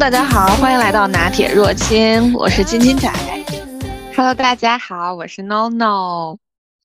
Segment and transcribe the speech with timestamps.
[0.00, 3.12] 大家好，欢迎来到拿铁若清，我是金金仔。
[4.16, 6.38] Hello，大家好，我是 NoNo。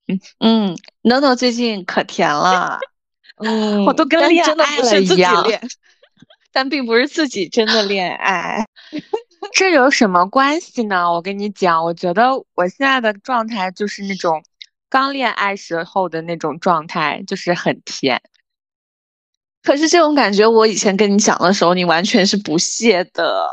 [0.08, 2.78] 嗯嗯，NoNo 最近可甜了，
[3.42, 5.46] 嗯，我都跟恋爱了一样，
[6.52, 8.66] 但并不是自己真的恋爱。
[9.56, 11.10] 这有什么关系呢？
[11.10, 14.44] 我跟你讲，我觉得我现在的状态就是那种
[14.90, 18.22] 刚恋爱时候的那种状态，就是很甜。
[19.66, 23.50] 可是这种感觉，我以前跟你讲的时候，你完全是不屑的。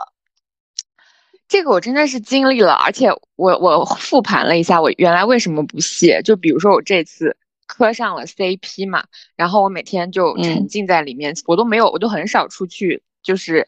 [1.49, 6.21] 这个我真的是经历了，而且我我复盘了一下，我原来为什么不屑？
[6.23, 7.37] 就比如说我这次
[7.67, 9.05] 磕上了 CP 嘛，
[9.37, 13.67] 然后我每天就沉浸在里面，我都没有，我都很少出去，就是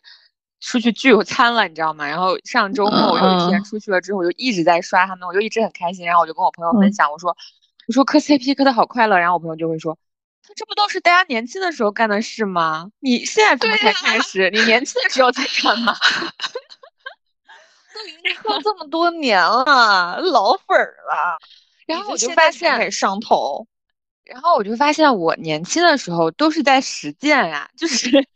[0.61, 2.07] 出去聚餐了，你知道吗？
[2.07, 7.35] 然后上周末我有一天出去了之后，我就一直在刷他们，我就一直很开心，然后我就跟我朋友分享，我说
[7.87, 9.99] 我说磕 CP 磕的好快乐，然后我朋友就会说。
[10.57, 12.91] 这不都是大家年轻的时候干的事吗？
[13.01, 14.51] 你现在怎么才开始？
[14.51, 15.95] 你年轻的时候在干嘛？
[17.95, 21.39] 都已经磕这么多年了，老粉儿了。
[21.87, 23.67] 然后我就发现上头。
[24.25, 28.27] 然后我就发现我年轻的时候都是在实践呀，就是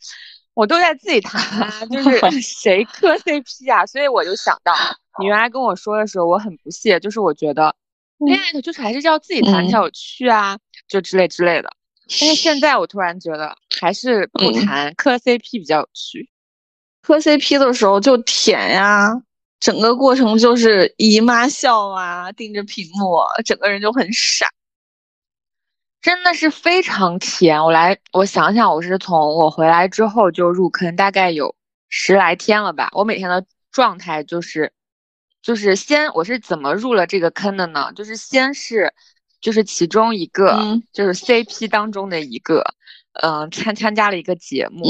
[0.52, 3.86] 我都在自己谈啊，就 是谁磕 CP 啊？
[3.86, 4.74] 所以我就想到
[5.18, 7.74] 你原来跟我说的时候，我很不屑，就是我觉得
[8.18, 11.70] 恋爱的就是还是要自己谈才有趣啊，就之类之类的。
[12.08, 16.30] 但是现在我突然觉得还是不谈磕 CP 比较有趣，
[17.02, 19.12] 磕 CP 的时候就甜呀，
[19.60, 24.48] 整个过程就是姨妈笑啊，盯着屏幕，整个人就很傻，
[26.00, 27.62] 真的是非常甜。
[27.62, 31.54] 我来，我想想，我是从我回来之后就入坑，大概有
[31.90, 32.88] 十来天了吧。
[32.92, 34.72] 我每天的状态就是，
[35.42, 37.92] 就是先我是怎么入了这个坑的呢？
[37.94, 38.94] 就是先是。
[39.40, 40.58] 就是其中一个，
[40.92, 42.64] 就是 CP 当中的一个，
[43.22, 44.84] 嗯，参参加了一个节目，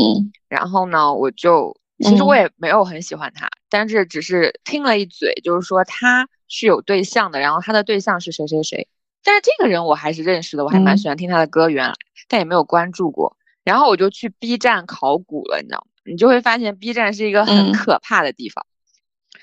[0.48, 8.88] 然后呢，我就其实我也没有很喜欢他，但是只是听了一嘴，就是说他是有对象的，然后他的对象是谁谁谁，
[9.22, 11.94] 但是这个人我还是认识的，我还蛮喜欢听他的歌，原来
[12.28, 15.84] 但也没有关注过，然后我就去 B 站考古了，你知道吗？
[16.04, 18.64] 你就会发现 B 站是一个很可怕的地方。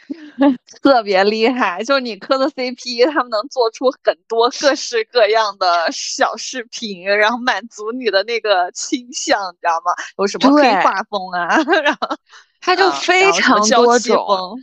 [0.82, 9.92] 特别厉害，就是你磕的 CP，他们能做出很多各式各样的小视频，然后满足你的那个倾向，你知道吗？
[10.18, 12.16] 有什么黑画风啊， 然后
[12.62, 14.60] 它就非常多种。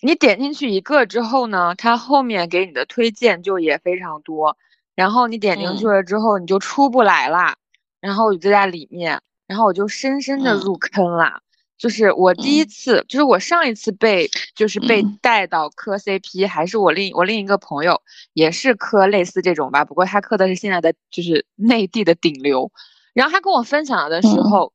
[0.00, 4.56] 你点进去一个之后呢，它后面给你的推荐就也非常多。
[4.94, 7.56] 然后你点进去了之后，你就出不来啦。
[8.00, 11.40] 然后我就在里面，然后我就深深的入坑了。
[11.84, 18.00] 就是我第一次，就是我上一次被就是被带到磕 CP，还是我另我另一个朋友
[18.32, 22.72] 也是磕类似这种吧，不过他磕的是现在的就是内地的顶流。
[23.12, 24.72] 然后他跟我分享的时候，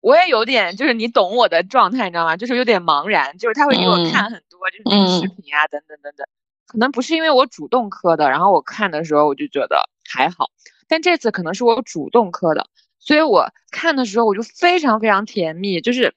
[0.00, 2.36] 我也有点就是你懂我的状态，你知道吗？
[2.36, 6.26] 就是有点茫然，就是他会给我看很多就是那个视频啊，等等等等。
[6.66, 10.46] 可能不是因为我主动磕的，然后我看的时候我就觉得还好，
[10.88, 12.66] 但这次可能是我主动磕的，
[12.98, 16.12] 所以我看的时候我就非常非常甜蜜，就是。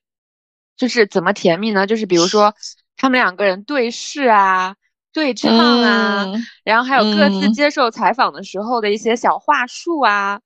[0.77, 1.85] 就是怎么甜蜜呢？
[1.87, 2.53] 就是比如说，
[2.97, 4.75] 他们两个人对视啊、
[5.13, 6.25] 对唱啊，
[6.63, 10.39] 然后还有各自接受采访的时候的一些小话术啊，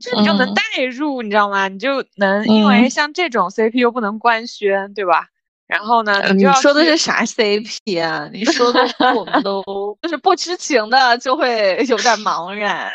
[0.00, 1.68] 就你就能代入，你知道吗？
[1.68, 5.26] 你就能因为像这种 CP 又不能官宣，对吧？
[5.66, 8.30] 然后呢，你说的是啥 CP 啊？
[8.32, 9.64] 你说的我们都
[10.00, 12.92] 就 是不知情的，就会有点茫然。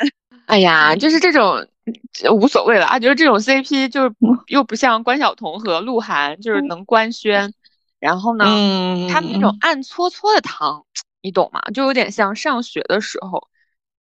[0.51, 1.67] 哎呀，就是这种。
[2.29, 4.13] 无所谓了啊，就是这种 CP 就是
[4.47, 7.51] 又不像关晓彤和鹿晗，就是能官宣，
[7.99, 8.45] 然后呢，
[9.09, 10.85] 他们那种暗搓搓的糖，
[11.23, 11.59] 你懂吗？
[11.73, 13.47] 就有点像上学的时候，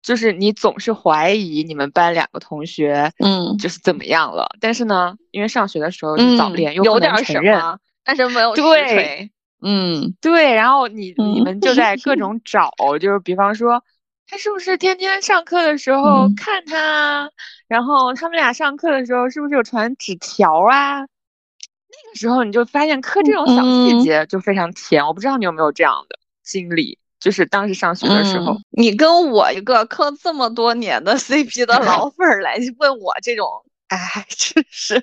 [0.02, 7.62] 就是你总是怀疑你们班两个同学，嗯，就是怎么样了，但是呢，因为上学的时候早恋，又有点承认，
[8.02, 9.30] 但是没有对，
[9.62, 13.84] 嗯，对，然后你你们就在各种找，就是比方说。
[14.30, 17.30] 他是不是天天上课的时候看他？
[17.66, 21.00] 然后他们俩上课的时候是不是有传纸条啊？
[21.00, 25.04] 那个时候你就发现磕这种小细节就非常甜。
[25.06, 33.48] 我不知道你有没有这样的经历，就是当时上学的时候，你跟我一个磕这么多年的 CP 的老 粉儿来问我这种，
[33.88, 35.02] 哎，真是。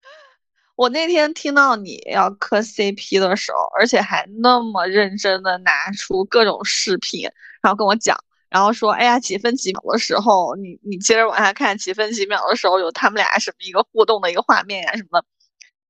[0.76, 7.28] 我那天听到你要磕 CP 的时候，而且还那么认真的拿出各种视频，
[7.60, 8.16] 然后跟我讲。
[8.48, 15.26] 然后说，哎呀，几分几秒的时候，你你接着往下看，几分几秒的时候有他们俩什么一个互动的一个画面呀什么的，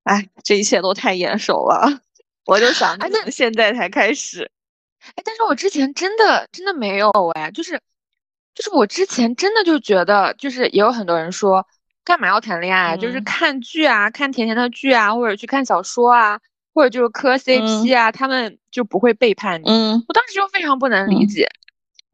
[0.05, 2.01] 哎，这一切都太眼熟了，
[2.45, 4.51] 我就想，哎，那现在才开始，
[5.15, 7.81] 哎，但是我之前真的真的没有哎，就是
[8.55, 11.67] 就是我之前真的就觉得，就是也有很多人说，
[12.05, 12.97] 干嘛要谈恋爱？
[12.97, 16.41] 就是看剧啊，看甜甜的剧啊，或者去看小说啊，
[16.73, 19.69] 或者就是磕 CP 啊，他们就不会背叛你。
[19.69, 21.47] 嗯，我当时就非常不能理解，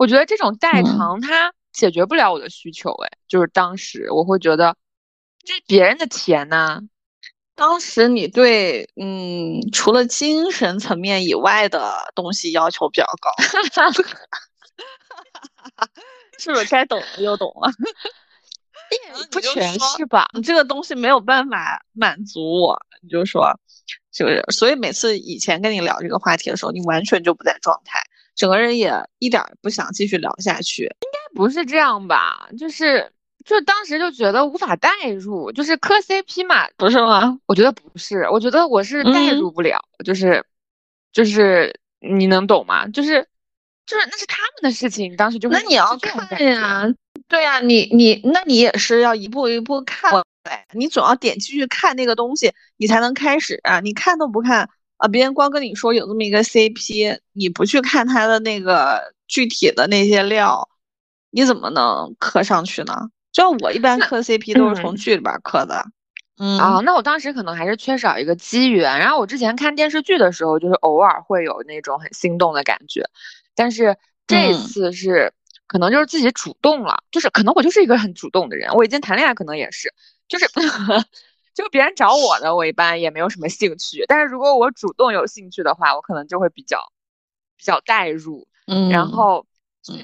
[0.02, 2.90] 我觉得这种代偿它解决不了我的需求。
[3.04, 4.76] 哎，就是当时我会觉得
[5.44, 6.80] 这是别人的钱呐。
[7.54, 13.30] 当时你对嗯，除了精神层面以外的东西要求比较高，
[16.36, 17.70] 是不是该懂的就懂了？
[19.30, 20.28] 不全是吧？
[20.34, 23.56] 你这个东西没有办法满足我，你就说，
[24.12, 24.42] 是不是？
[24.50, 28.01] 所以每次以前跟你聊这个话题的时候，你完全就不在状态，
[28.34, 30.84] 整个人也一点不想继续聊下去。
[30.84, 32.48] 应该不是这样吧？
[32.58, 33.12] 就是。
[33.44, 34.88] 就当时就觉得无法代
[35.18, 37.40] 入，就是磕 CP 嘛，不是吗？
[37.46, 40.44] 我觉得不是，我觉得我是代入不了，就是，
[41.12, 42.86] 就是你能懂吗？
[42.86, 43.26] 就是，
[43.84, 46.86] 就是那是他们的事情，当时就那你要看呀，
[47.26, 50.12] 对呀，你你那你也是要一步一步看，
[50.44, 54.70] 对，你总要点进去看那个东西，你才能开始啊，你看都不看
[55.02, 60.68] 啊，别人光跟你说有这么一个 CP，你不去看他的那个具体的那些料，
[61.32, 63.10] 你怎么能磕上去呢？
[63.32, 65.84] 就我一般磕 CP 都是从剧里边磕的，
[66.38, 69.00] 嗯啊，那我当时可能还是缺少一个机缘。
[69.00, 73.04] 然后我之前看电视剧的时候，就是偶尔会有那种很心动的感觉，
[73.56, 73.96] 但是
[74.28, 75.32] 这次是
[75.66, 78.72] 可能就是自己主动了，就是可能我就是一个很主动的人。
[78.74, 79.92] 我以前谈恋爱可能也是，
[80.28, 80.46] 就是
[81.54, 84.04] 就别人找我的，我一般也没有什么兴趣。
[84.08, 86.92] 但是如果我主动有兴趣的话，我可能就会比较
[87.56, 89.46] 比较代入，嗯，然后。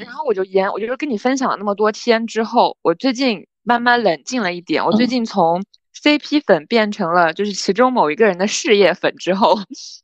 [0.01, 4.85] 然后我就研，我就跟你分享了那么多天之后，我最近慢慢冷静了一点。
[4.85, 5.63] 我最近从
[6.03, 9.57] CP 粉变成了就是其中某一个人的事业粉之后，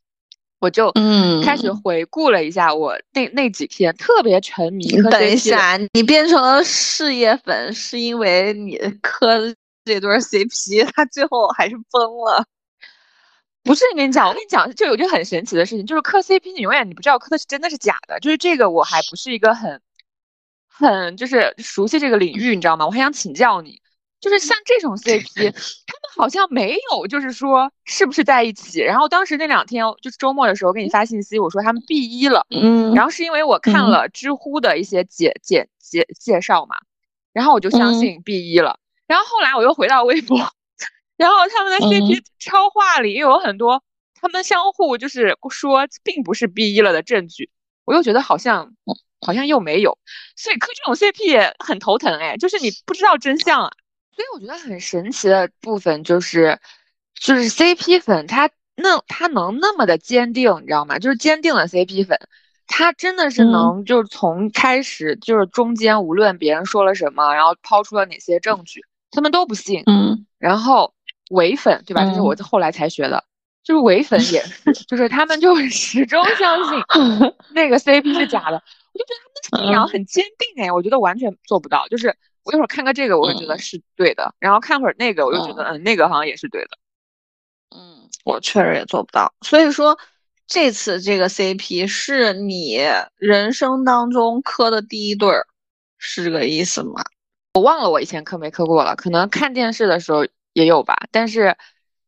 [0.61, 4.87] 我就嗯开始回顾了一下我那那几天特别沉迷。
[5.11, 9.53] 等一下，你变成了事业粉是因为你磕
[9.85, 12.45] 这对 CP，他最后还是崩了。
[13.63, 18.19] 不是，你跟你讲，我跟你讲，就有一个很神奇的事情，就是磕 CP，你永远你不知道磕的是真的是假的。
[18.19, 19.81] 就是这个，我还不是一个很
[20.67, 22.85] 很就是熟悉这个领域，你知道吗？
[22.85, 23.81] 我还想请教你，
[24.19, 25.53] 就是像这种 CP，他们
[26.15, 28.81] 好像没有，就是说是不是在一起？
[28.81, 36.75] 然后当时那两天就是周末的时候给你发信息，我说他们 B 一了，嗯，然后是因为我看了知乎的一些介介介介绍嘛，
[37.33, 38.79] 然后我就相信 B 一了。
[39.07, 40.37] 然后后来我又回到微博。
[41.17, 43.81] 然后他们的 CP 超话里又有很多
[44.19, 47.49] 他们相互就是说并不是 B 一了的证据，
[47.85, 48.73] 我又觉得好像
[49.21, 49.97] 好像又没有，
[50.35, 53.71] 所以磕这种 CP 很头疼哎，就是你不知道真相啊。
[54.13, 56.59] 所以我觉得很神奇的部分就是
[57.13, 60.99] 就是 CP 粉他那他能那么的坚定，你知道吗？
[60.99, 62.19] 就是坚定的 CP 粉，
[62.67, 68.81] 他真的是能就是从开始就是中间无论别人说了什么，然后抛出了哪些证据，
[69.15, 70.93] 他们都不信，嗯，然后。
[71.31, 72.05] 伪粉对吧？
[72.05, 73.23] 这是我后来才学的，
[73.63, 76.79] 就是伪粉也是， 就是他们就始终相信
[77.49, 78.61] 那个 CP 是假的。
[78.93, 81.87] 我就觉得他们的信仰很坚定哎，我觉得完全做不到。
[81.87, 86.77] 就是我一会儿看个这个，我就觉得是对的，然后看会儿那个，我就觉得嗯，那个好像也是对的。
[87.75, 89.33] 嗯，我确实也做不到。
[89.41, 89.97] 所以说
[90.45, 92.77] 这次这个 CP 是你
[93.17, 95.47] 人生当中磕的第一对儿，
[95.97, 97.03] 是这个意思吗？
[97.55, 100.25] 我忘了我以前磕没磕过了，可能看电视的时候。
[100.55, 101.57] 也有吧，但是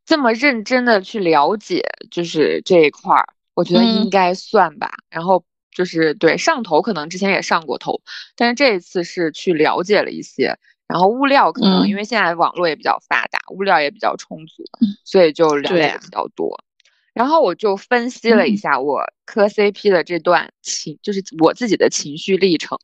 [0.05, 4.89] 这么认真的去了解，就是这一块儿，我觉得应该算吧。
[5.09, 5.43] 然后
[5.75, 7.99] 就是对上头，可能之前也上过头，
[8.37, 10.57] 但是这一次是去了解了一些，
[10.87, 14.63] 然后物料可能因为现在网络也比较发达，物料也比较充足，
[15.03, 16.57] 所以就了解比较多。
[17.13, 22.79] 然后我就分析了一下我磕 CP 的这段情，就是我自己的情绪历程，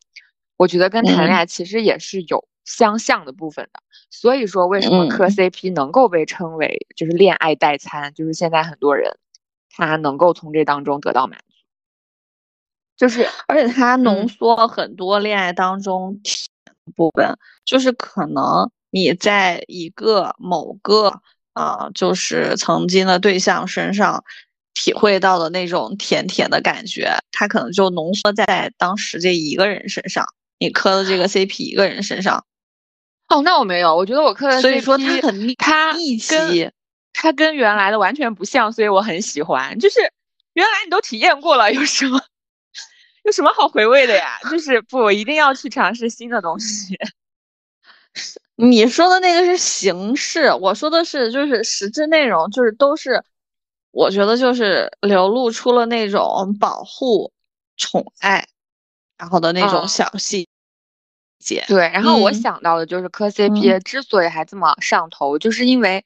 [0.58, 3.80] 我觉得跟谈恋爱其实也是有相像的部分的。
[4.10, 8.14] 所以说，为什么磕 CP 能够被称为就是恋爱代餐？
[8.14, 9.18] 就是现在很多人
[9.70, 11.56] 他能够从这当中得到满足，
[12.96, 16.22] 就是而且它浓缩了很多恋爱当中
[16.96, 21.22] 部分，就是可能你在一个某个
[21.54, 24.24] 啊，就是曾经的对象身上
[24.76, 30.26] 体会到的那种甜甜的感觉，它可能就浓缩在当时这一个人身上，
[30.60, 32.46] 你磕的这个 CP 一个人身上。
[33.34, 36.70] 哦，那我没有，我觉得我磕的所以说他很他一起，
[37.14, 39.78] 他跟原来的完全不像，所以我很喜欢。
[39.80, 40.00] 就是
[40.54, 42.22] 原来你都体验过了，有什么
[43.24, 44.38] 有什么好回味的呀？
[44.52, 46.96] 就是不，我一定要去尝试新的东西。
[48.56, 53.24] 你说的那个是形式，我说的是就是实质内容，就是都是
[53.90, 57.32] 我觉得就是流露出了那种保护、
[57.78, 58.48] 宠爱，
[59.18, 60.48] 然后的那种小细。
[61.68, 66.04] 对，然后我想到的就是磕 CP 之所以还这么上头，就是因为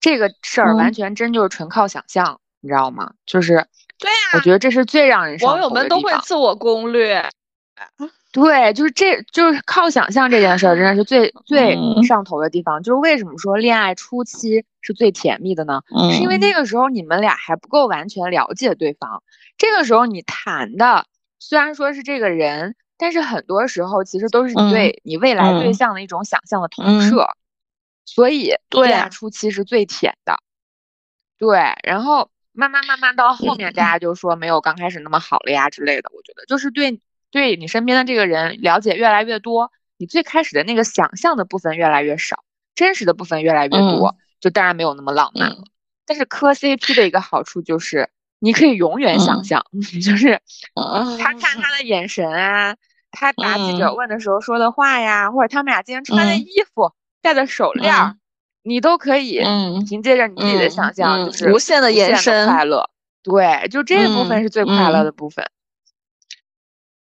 [0.00, 3.12] 这个事儿完全真就是纯靠想象，你知道吗？
[3.26, 3.66] 就是
[3.98, 7.28] 对呀，我觉得这是最让人网友们都会自我攻略。
[8.32, 11.74] 对，就是这就是靠想象这件事儿，真的是最最
[12.06, 12.82] 上头的地方。
[12.82, 15.80] 就是为什么说恋爱初期是最甜蜜的呢？
[16.12, 19.22] 是因为那个时候你们俩还不够完全了解对方。
[19.56, 21.06] 这个时候你谈的
[21.38, 27.26] 虽然说是这个人，但是很多时候其实都是你对你未来对象的一种想象的投射。
[28.04, 30.38] 所以恋爱初期是最甜的。
[31.38, 36.10] 对，然后慢慢慢慢到后面，大家就说没有刚开始那么好了呀之类的。
[36.14, 37.00] 我觉得就是对。
[37.32, 45.64] 对你身边的这个人了解越来越多，你最开始的那个想象的部分越来越少，真实的部分越来越多，就当然没有那么浪漫了。
[46.06, 48.08] 但是磕 CP 的一个好处就是
[48.46, 49.66] 你可以永远想象，
[50.04, 50.40] 就是
[51.18, 52.76] 他看他的眼神啊，
[53.10, 57.92] 他答记者问的时候说的话呀，或者他们俩今天穿的衣服、戴的手链，
[58.62, 59.40] 你都可以
[59.88, 62.88] 凭借着你自己的想象，就是无限的延伸快乐。
[63.24, 65.10] 对，就这部分是最快乐的。
[65.10, 65.44] 部分。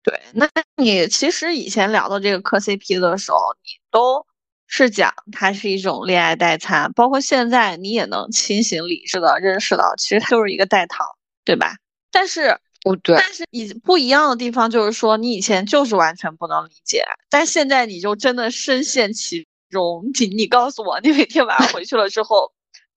[0.01, 4.25] 对，那你其实以前聊到这个磕 CP 的时候，你都
[4.65, 11.05] 是讲它是一种恋爱代餐，包括现在你也能清醒理智的认识到，其实它就是一个代糖，
[11.45, 11.77] 对吧？
[12.11, 20.03] 但是，不对，但是以不一样的地方就是说，你以前就是完全不能理解，但现在你就真的深陷其中。
[20.19, 22.51] 你你告诉我，你每天晚上回去了之后，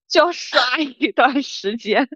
[0.09, 2.09] 就要刷一段时间，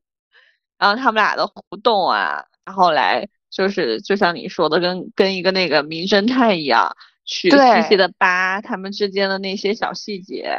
[0.77, 3.29] 然后他们俩的互动啊，然后来。
[3.55, 10.57] 就是就像你说的，跟跟一个那个名侦探一样，去细细的扒他们之间的那些小细节。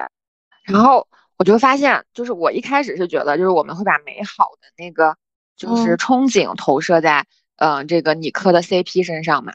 [0.62, 5.16] 然后我就发现，就是我一开始是觉得，就是我们会把美好的那个，
[5.56, 7.24] 就是憧憬投射在，
[7.56, 9.52] 嗯，这个你磕的 CP 身上嘛。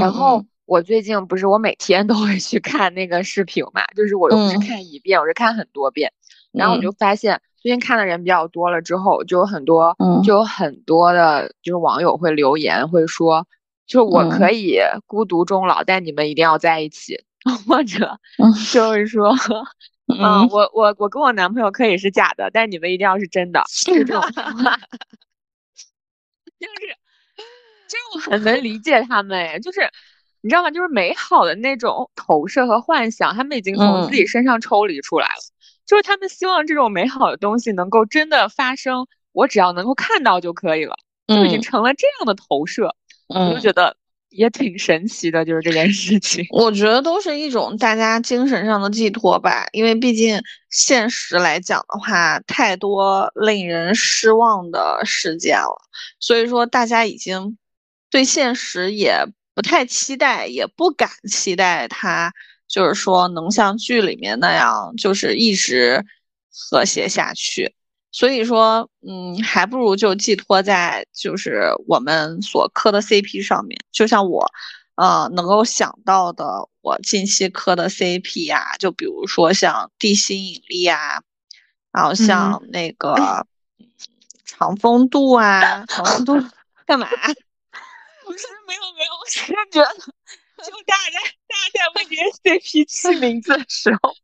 [0.00, 6.12] 然后我最近不是我每天都会去看那个视频嘛，就是我又不是看一遍，我是看很多遍。
[6.52, 7.40] 然后我就发现。
[7.62, 13.46] 最近看的人比较多了之后，就有很多，就有很多的，就是网友会留言，会说，
[13.86, 17.22] 就是我可以孤独终老，但你们一定要在一起，
[17.68, 18.18] 或者
[18.72, 19.36] 就是说，
[20.06, 24.78] 嗯，我我我跟我男朋友可以是假的，但你们一定要是真的，这种话，
[26.60, 26.86] 就是，
[27.88, 29.80] 就是我很能理解他们，就是
[30.42, 30.70] 你知道吗？
[30.70, 35.42] 就是美好的那种投射和幻想，他们已经从自己身上抽离出来了。
[35.86, 40.94] 就是他们希望这种美好的东西能够真的发生，我只要能够看到就可以了，
[41.26, 42.94] 就已经成了这样的投射，
[43.26, 43.96] 我就觉得
[44.30, 46.46] 也挺神奇的，就是这件事情。
[46.50, 55.76] 我觉得都是一种大家精神上的寄托吧，因为毕竟现实来讲的话，太多令人失望的事件了，
[56.18, 57.58] 所以说大家已经
[58.10, 62.32] 对现实也不太期待，也不敢期待它。
[62.68, 66.04] 就是说，能像剧里面那样，就是一直
[66.70, 67.74] 和谐下去。
[68.12, 73.80] 所以说，嗯，还不如就寄托在就是我们所磕的 CP 上面。
[73.92, 74.50] 就像我，
[74.96, 81.22] 呃，能够想到的，我近期磕的 CP 呀，就比如说像地心引力啊，
[81.92, 83.46] 然后像那个
[84.44, 86.34] 长风渡啊，长风渡
[86.86, 87.08] 干嘛？
[88.26, 89.88] 不是，没有没有，我是觉得。
[90.62, 94.14] 就大家大家在为这些 CP 起名字的时候，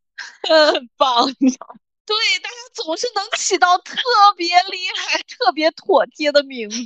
[0.75, 1.81] 很棒，你知道吗？
[2.07, 3.97] 对，大家总是能起到特
[4.37, 6.79] 别厉害、特别妥帖的名字。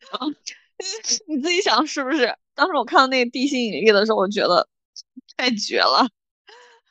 [1.26, 2.36] 你自己想是不是？
[2.54, 4.66] 当时我看到那个地心引力的时候，我觉得
[5.36, 6.08] 太绝了。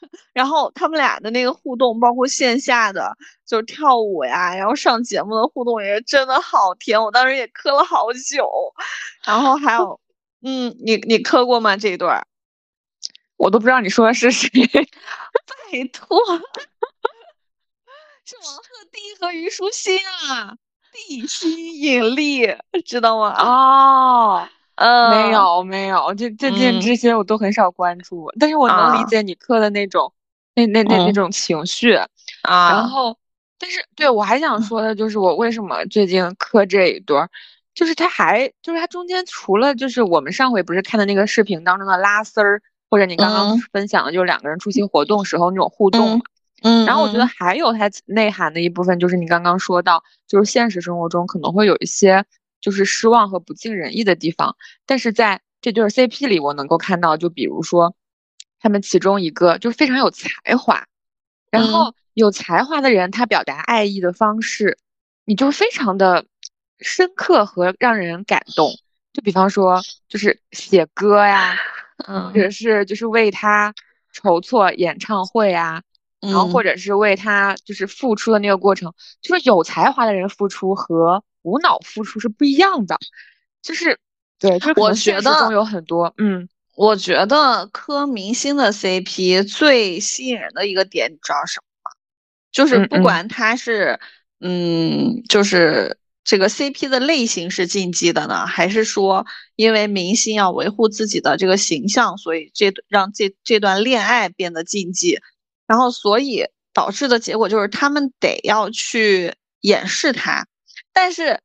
[0.31, 8.47] 然后他们俩的那个互动，包括线下的就是跳舞呀，然后上节目的互动也真的好甜，我当时也磕了好久。
[9.25, 9.99] 然后还有。
[10.41, 11.75] 嗯，你你磕过吗？
[11.75, 12.25] 这一段，
[13.35, 14.49] 我都不知道你说的是谁。
[14.49, 16.17] 拜托，
[18.29, 19.97] 是王鹤棣和虞书欣
[20.29, 20.55] 啊，
[20.93, 22.45] 地心引力，
[22.85, 23.33] 知道吗？
[23.39, 30.13] 哦，嗯，没有没有，这这件这些我都很少关注，但是我能理解你磕的那种
[30.53, 31.93] 那那那那种情绪。
[32.43, 32.69] 啊。
[32.69, 33.17] 然后，
[33.57, 37.27] 但是对我还想说的就是，我为什么最近磕这一对儿。
[37.73, 46.21] 就是他还就是他中间除了就是我们上回不是看的那个视频当中的拉丝儿，或者你刚刚分享的就是两个人出席活动时候那种互动，
[46.63, 52.25] 嗯，然后我觉得还有它内涵的一部分就是你刚刚说到，就是现实生活中可能会有一些
[52.61, 57.95] 就是失望和不尽人意的地方，但是在这对 CP 里我能够看到，就比如说
[58.59, 60.85] 他们其中一个就是非常有才华，
[61.51, 64.77] 然后有才华的人他表达爱意的方式，
[65.25, 66.25] 你就非常的。
[66.81, 68.71] 深刻和让人感动，
[69.11, 71.57] 就比方说，就是写歌呀，
[71.97, 73.73] 或者是就是为他
[74.13, 75.81] 筹措演唱会啊，
[76.21, 82.97] 然后或者是为他就是付出的那个过程，就是有才华的人付出和无脑付出是不一样的，
[83.61, 83.97] 就是
[84.37, 91.91] 对，就我觉得有很多，嗯，我觉得磕明星的 CP 最吸引人的一个点，你知道什么吗？
[92.51, 93.99] 就是不管他是，
[94.41, 105.19] 嗯，就是这个 CP 的类型是禁忌的呢，还是说因为明星要维护自己的这个形象，所以这让这这段恋爱变得禁忌。
[105.69, 110.47] 然后，所以导致的结果就是他们得要去掩饰它，
[110.91, 111.39] 但是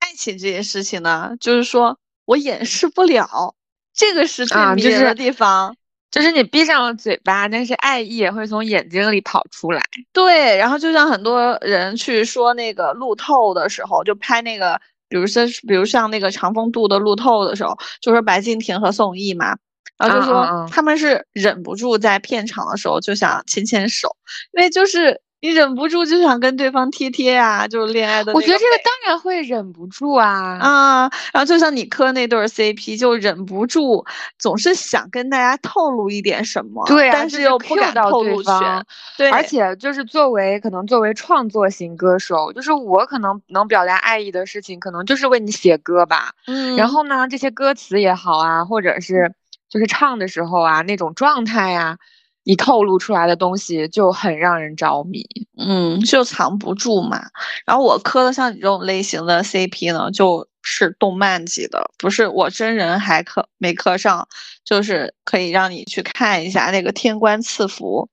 [0.00, 3.54] 爱情这件事情呢，就是说我掩饰不了，
[3.94, 5.76] 这个是最迷人的地方，
[6.10, 9.80] 就是你闭上了嘴巴，但是爱意也会从眼睛里跑出来。
[10.12, 19.56] 对，然后就像很多人去说那个路透的时候，就拍那个，比如说，比如像那个长风渡的路透的时候，就说白敬亭和宋轶嘛。
[19.98, 24.16] 然后就说他们是忍不住在片场的时候就想牵牵手，
[24.52, 28.32] 因为就是你忍不住就想跟对方贴贴啊，就是恋爱的。
[28.32, 31.10] 我觉得这个当然会忍不住啊啊！
[31.32, 34.04] 然后就像你磕那对 CP，就忍不住
[34.36, 38.86] 总是想跟大家透露一点什么，对，但是又不敢透露全。
[39.16, 46.32] 对，而且就是作为可能作为创作型歌手，就是我可能能表达爱意的事情，可能就是为你写歌吧。
[46.48, 49.32] 嗯，然后呢，这些歌词也好啊，或者是。
[49.68, 51.98] 就是唱的时候啊，那种状态呀，
[52.44, 55.26] 你透露出来的东西就很让人着迷，
[55.58, 57.22] 嗯，就藏不住嘛。
[57.66, 64.26] 然后我磕的像你这种类型的 CP 呢，就是动漫级的，不是我真人还磕没磕上，
[64.64, 68.08] 就是可以让你去看一下那个《天官赐福》，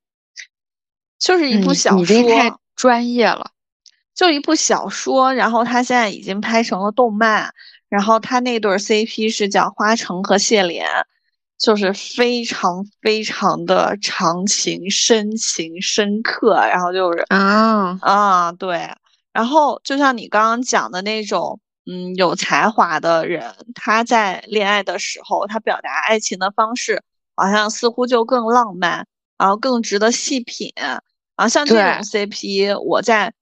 [1.17, 2.17] 就是一部小说。
[2.17, 3.51] 你太专业了，
[4.13, 7.53] 就一部小说，然后它现在已经拍成了动漫，
[7.87, 10.85] 然后他那对 CP 是叫花城和谢莲。
[11.57, 18.89] 就是非常非常的长情、深情、深刻，然后就是啊啊，对，
[19.31, 27.01] 然后就像你刚刚讲的那种，嗯，有才华的人，他在恋爱的时候，他表达爱情的方式，
[27.35, 30.73] 好像似乎就更浪漫，然后更值得细品。
[30.75, 31.01] 然
[31.37, 33.33] 后，像这种 CP，我在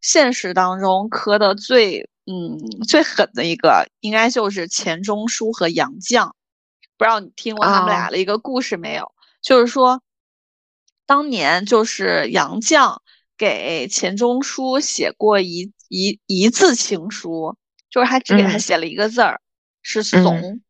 [0.00, 2.58] 现实当中磕的最，嗯，
[2.88, 6.30] 最狠的一个，应该就是钱钟书和杨绛。
[7.02, 9.10] 不知道你听过他们俩的一个故事没有？
[9.40, 10.00] 就是说，
[11.04, 12.98] 当年就是杨绛
[13.36, 17.56] 给钱钟书写过一一一字情书，
[17.90, 19.40] 就是他只给他写了一个字儿，
[19.82, 20.60] 是怂。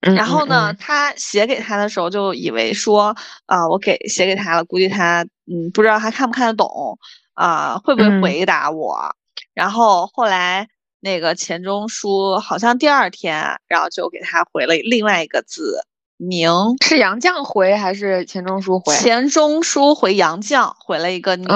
[0.00, 6.98] 然后呢，他写给他的时候就以为说，啊，我给写给他了，估计他嗯不知道他看不看得懂，
[7.34, 9.14] 啊会不会回答我？
[9.52, 10.70] 然后后来。
[11.04, 15.84] 那个钱钟书好像第二天，然后就给他回了另外一个字
[16.16, 16.48] “宁”，
[16.80, 18.94] 是杨绛回还是钱钟书回？
[18.94, 21.48] 钱钟书回杨绛回了一个“宁”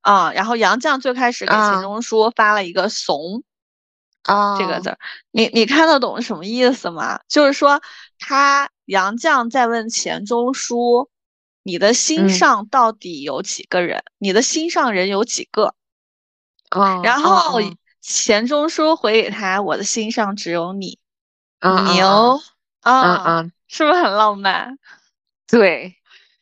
[0.00, 3.42] 啊，然后杨绛最开始给钱钟书发了一个“怂”
[4.24, 4.96] 啊这个字，
[5.32, 7.20] 你你看得懂什么意思吗？
[7.28, 7.82] 就是说
[8.18, 11.10] 他杨绛在问钱钟书
[11.62, 14.02] ：“你的心上到底有几个人？
[14.16, 15.74] 你的心上人有几个？”
[16.70, 17.60] 啊，然后。
[18.08, 20.98] 钱钟书回给他：“我的心上只有你。”
[21.94, 22.40] 牛
[22.80, 24.78] 啊啊，是不是很浪漫？
[25.46, 25.94] 对，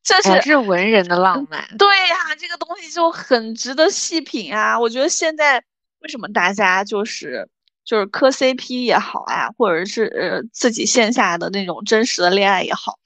[0.03, 1.67] 这是是文人的浪漫。
[1.77, 4.79] 对呀，这个东西就很值得细品啊！
[4.79, 5.63] 我觉得现在
[5.99, 7.49] 为什么大家就是
[7.85, 12.99] 就是磕 CP 也好啊，或者是呃自己线下的那种真实的恋爱也好，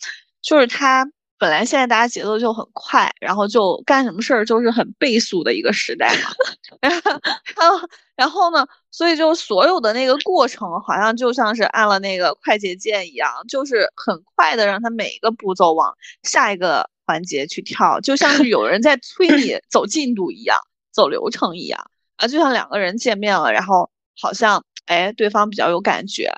[0.42, 1.11] 就是他。
[1.40, 6.14] 本来现在大家节奏就很快，然后就干什么事儿就是很倍速的一个时代，
[6.83, 20.59] 然后然后呢，所以就所有的那个过程好像就像是按了那个快捷键一样，就是很快的让他每一个步骤往下一个环节去跳，就像是有人在催你走进度一样，
[20.92, 26.31] 走流程一样啊，就像两个人见面了，然后好像哎对方比较有感觉。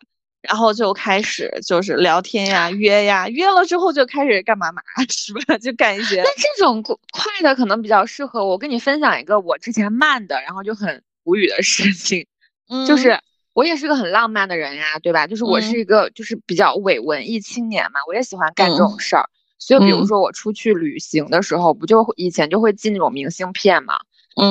[0.43, 5.57] 然后就开始就是聊天呀， 约呀，约了之后就开始干嘛嘛， 是吧？
[5.59, 6.21] 就干一些。
[6.23, 6.97] 那这种快
[7.43, 8.59] 的可能比较适合我。
[8.59, 12.27] 跟你分享一个我之前慢的，然后就很无语的事情，
[12.89, 13.19] 就是
[13.53, 15.27] 我也是个很浪漫的人呀，对吧？
[15.29, 19.25] 就是我是一个就是比较伪文艺青年嘛，我也喜欢干这种事儿。
[19.61, 23.95] 所以比如说我出去旅行的时候，不就以前就会寄那种明信片嘛。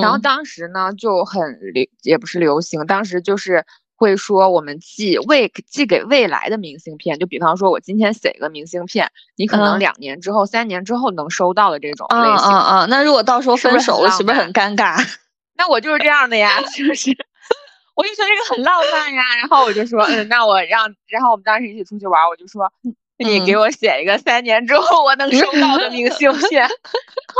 [0.02, 3.66] 然后当时呢就很流，也不是流行，当时就是。
[4.02, 12.50] 会说我们寄未寄给未来的明信片，就比方说我今天写一个明信片，你可能两年之后、三年之后能收到的这种类型。
[12.50, 14.98] 嗯嗯那如果到时候分手了，是不是很尴尬？
[15.56, 17.12] 那我就是这样的呀， 是不是，
[17.96, 19.22] 我就觉得这个很浪漫呀。
[19.38, 22.74] 然后我就说，嗯，那我让，然后我们当时一起出去玩，我就说，
[23.24, 26.70] 你给我写一个三年之后我能收到的明信 片，然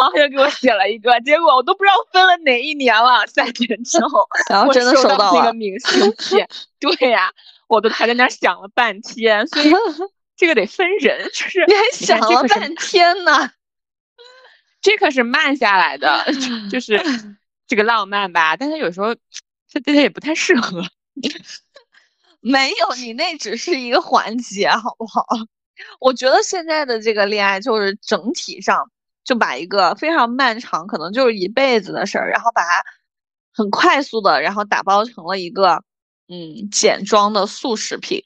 [0.10, 3.26] 后就给我写了一个，结果我都不知道分了哪一年了。
[3.28, 6.48] 三年之后， 然后真的收到那个明信片，
[6.80, 7.32] 对呀，
[7.68, 9.72] 我都还在那想了半天，所以
[10.36, 13.52] 这个得分人，就是你还想了半天呢，
[14.82, 16.26] 这可是慢下来的，
[16.72, 17.00] 就是
[17.68, 19.16] 这个浪漫吧，但是有时候
[19.70, 20.84] 这对他也不太适合。
[22.40, 25.24] 没有，你那只是一个环节，好不好？
[26.00, 28.90] 我觉得现在的这个恋爱就是整体上
[29.24, 32.84] 就把一个非常漫长，可能就是一辈子的事儿，然后把它
[33.54, 35.84] 很快速的，然后打包成了一个
[36.28, 38.24] 嗯简装的速食品，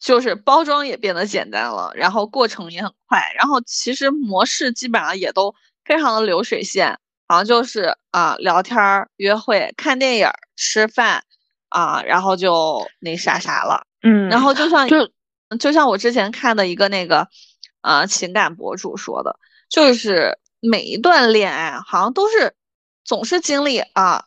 [0.00, 6.98] 就是包装也变得简单了，然后过程也很快，然后其实模式基本上也都非常的流水线，
[7.28, 8.76] 好像就是啊聊天、
[9.16, 11.22] 约会、看电影、吃饭
[11.68, 15.08] 啊，然后就那啥啥了，嗯，然后就像就。
[15.58, 17.28] 就像我之前看的一个那个，
[17.82, 19.38] 呃，情感博主说的，
[19.68, 22.54] 就是每一段恋爱好像都是
[23.04, 24.26] 总是经历啊，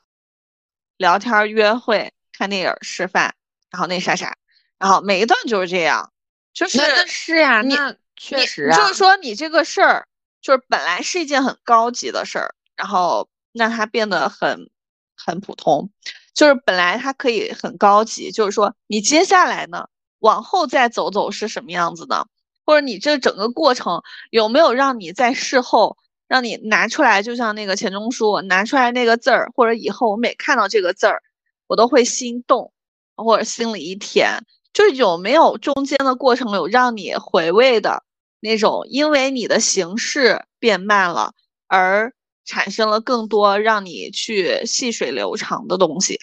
[0.97, 3.35] 聊天、约会、看电影、吃饭，
[3.71, 4.35] 然后那啥啥，
[4.77, 6.11] 然后每一段就是这样，
[6.53, 10.07] 就是是呀，那确实啊，就是说你这个事儿，
[10.41, 14.69] 就是本来是一件很高级的事儿，然后让它变得很
[15.15, 15.89] 很普通，
[16.33, 19.87] 就是本来它可以很高级，就是说你接下来呢？
[20.19, 22.27] 往后再走走是什么样子的？
[22.65, 27.23] 或者你这整个过程有没有让你在事后让你拿出来？
[27.23, 31.21] 就像那个钱钟书拿出来那个字儿，或者以后我每看到这个字儿，
[31.67, 32.73] 我都会心动，
[33.15, 34.39] 或者心里一甜。
[34.73, 38.03] 就有没有中间的过程有让你回味的
[38.41, 38.85] 那种？
[38.89, 41.33] 因为你的形式变慢了，
[41.67, 42.13] 而
[42.45, 46.19] 产生了更多让你去细水流长的东西，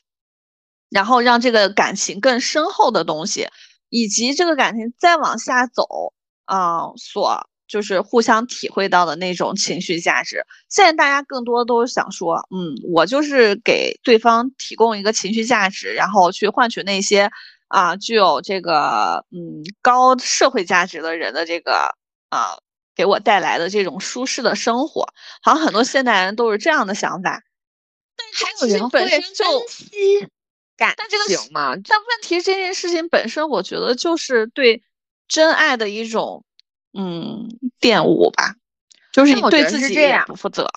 [0.91, 3.49] 然后让这个感情更深厚的东西。
[3.97, 6.13] 以及这个感情再往下走，
[6.47, 10.45] 啊，所就是互相体会到的那种情绪价值。
[10.69, 17.31] 现在大家更多都是想说，嗯，我就是给对方提供一个情绪价值，然后去换取那些
[17.69, 21.95] 啊具有这个嗯高社会价值的人的这个
[22.31, 22.59] 啊
[22.97, 25.07] 给我带来的这种舒适的生活。
[25.41, 27.45] 好像很多现代人都是这样的想法，
[28.17, 29.45] 但还有人本身就。
[30.77, 31.25] 感但这个？
[31.53, 34.83] 但问题这件事情本身，我觉得就是对
[35.29, 36.45] 真爱的一种
[36.93, 37.49] 嗯
[37.81, 38.57] 玷污吧，
[39.13, 40.69] 就是你对自己也不负责。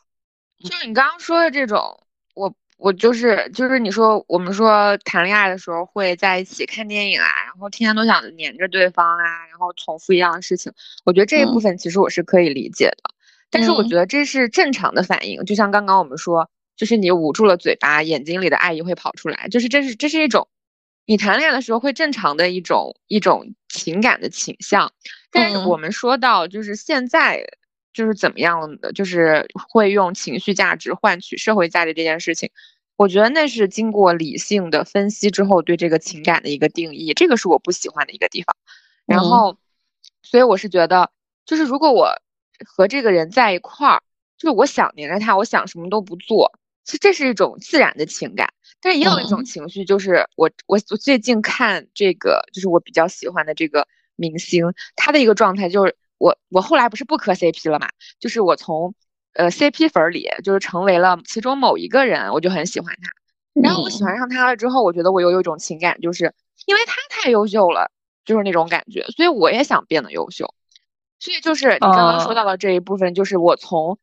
[0.63, 1.99] 就是你刚刚说的这种，
[2.35, 10.71] 我我就是就是你说我们说谈恋爱的时候会在一起看电影啊，然后天天都想黏着对方啊，然后重复一样的事情。
[11.05, 13.09] 我觉得这一部分其实我是可以理解的，
[13.49, 15.43] 但是我觉得这是正常的反应。
[15.45, 16.49] 就像刚刚我们说。
[16.77, 19.49] 就是你捂住了嘴巴，眼睛里的爱意会跑出来。
[19.49, 20.47] 就是这是这是一种
[21.05, 24.93] 你谈恋爱的时候会正常的一种一种情感的倾向。
[25.31, 27.45] 但是我们说到就是现在
[27.93, 32.49] 就是怎么样的，就是会用情绪价值换取社会价值这件事情，
[32.95, 38.55] 我觉得那是经过理性的分析之后对这个情感的一个定义，这个是我不喜欢的一个地方。
[39.05, 39.57] 然后，
[40.21, 41.09] 所以我是觉得，
[41.45, 42.09] 就是如果我
[42.65, 44.01] 和这个人在一块儿，
[44.37, 46.51] 就是我想黏着他，我想什么都不做。
[46.87, 48.47] 其实这是一种自然的情感，
[48.81, 54.63] 但是也有一种情绪，就是我我我最近看这个，就是我比较喜欢的这个明星，
[54.95, 57.89] 他的一个状态就是我我后来不是不磕 CP 了嘛，
[58.21, 58.95] 就是我从
[59.33, 63.11] 呃 CP 粉里就是成为了其中某一个人，我就很喜欢他，
[63.61, 66.33] 然后我喜欢上他了之后，我觉得我又有一种情感，就是
[66.67, 67.91] 因为他太优秀了，
[68.23, 70.53] 就是那种感觉，所以我也想变得优秀，
[71.19, 73.99] 所以就是你刚刚说到的这一部分，就是我从。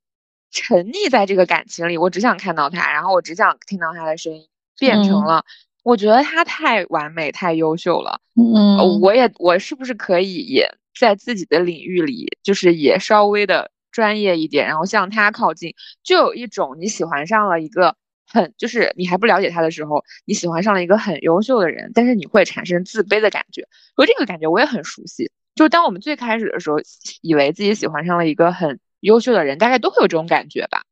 [0.55, 4.47] 沉溺在这个感情里，我只想看到他，然后我只想听到他的声音，
[4.79, 5.45] 变成了
[5.83, 8.21] 我觉得他太完美、太优秀了。
[8.37, 15.75] 嗯，我也我是不是可以也在自己的领域里，就是也稍微的专业一点，然后向他靠近？
[16.05, 17.97] 就有一种你喜欢上了一个
[18.33, 23.67] 很，就是你还不了解他的时候，你喜欢上了一个很优秀的人，但是你会产生自卑的感觉。
[23.97, 26.79] 说这个感觉我也很熟悉，就是当我们最开始的时候，
[27.23, 28.79] 以为自己喜欢上了一个很。
[29.05, 30.83] 优秀的人大概都会有这种感觉吧，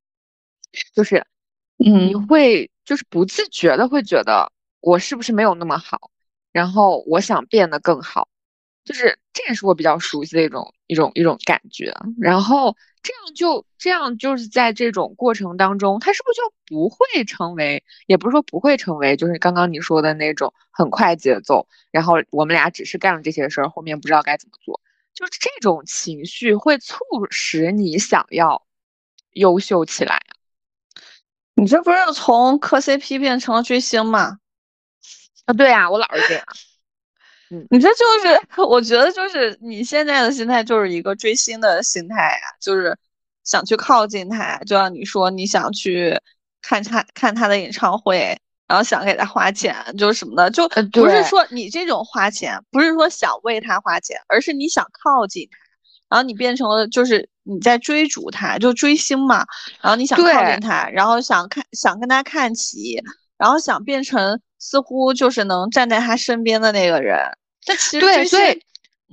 [0.95, 1.27] 就是，
[1.79, 6.11] 嗯，你会就是不自觉的会觉得我是不是没有那么好，
[6.53, 8.29] 然后我想变得更好，
[8.85, 11.95] 就是这也是我比较熟悉的一种一种一种感觉。
[12.21, 24.81] 然后这样就这样就是在这种过程当中，他是不是就不会成为，也不是说不会成为，就是刚刚你说的那种很快节奏，然后我们俩只是干了这些事儿，后面不知道该怎么做。
[25.23, 26.99] 就是这种情绪会促
[27.31, 28.67] 使你想要
[29.35, 30.21] 优秀起来
[31.55, 34.39] 你这不是从磕 CP 变成了追星吗？
[35.45, 36.45] 啊，对呀，我老是这样。
[37.51, 42.99] 嗯，你这就是我觉得就是你现在的心态就是一个追星的心态呀，就是
[43.45, 46.21] 想去靠近他，就像你说你想去
[46.63, 48.37] 看他看他的演唱会。
[48.73, 55.59] 然后想给他花钱，就是什么的，就不是说你这种花钱，不是说想为他花钱，而是你想靠近他，
[56.09, 59.45] 然后你变成了就是你在追逐他，就追星嘛。
[59.83, 62.99] 然后你想靠近他，然后想看想跟他看齐，
[63.37, 67.19] 然后想变成似乎就是能站在他身边的那个人。
[67.67, 68.59] 但其实对，所以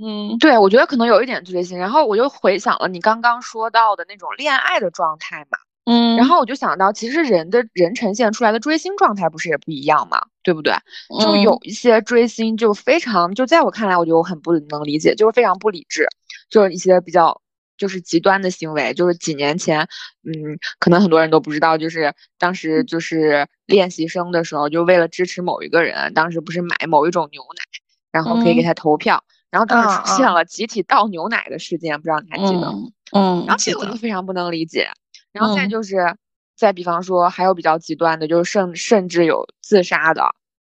[0.01, 1.77] 嗯，对我觉得可能有一点追星。
[1.77, 5.57] 然后我就回想了你刚刚说到的那种恋爱的状态嘛。
[5.85, 10.73] 嗯，然后我就想到，其实人的人呈现出来的追星状态不是也不一样嘛，对不对？
[11.19, 16.07] 就有一些追星就非常，就在我看来，我就很不能理解，就是非常不理智，
[16.49, 17.41] 就是一些比较
[17.75, 18.93] 就是极端的行为。
[18.93, 19.79] 就是几年前，
[20.23, 27.63] 嗯，可能很多人都不知道，就是当时就是练习生的时候，就为了支持某一个人，当时不是买某一种牛奶，
[28.11, 32.89] 然后可以给他投票，然后当时出现了集体倒牛奶的事件，不知道你还记得吗？
[33.11, 34.87] 嗯，然后这个我就非常不能理解。
[35.31, 36.15] 然后再就是，
[36.55, 40.23] 再比方说，还有比较极端的，就是甚甚至有自杀的，